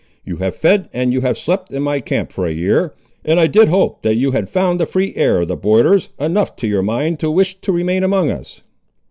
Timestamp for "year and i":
2.51-3.45